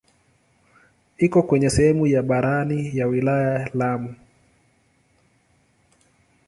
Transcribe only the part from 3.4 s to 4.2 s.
ya Lamu.